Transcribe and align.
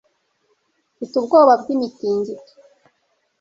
mfite 0.95 1.13
ubwoba 1.17 1.53
bw'imitingito 1.61 2.51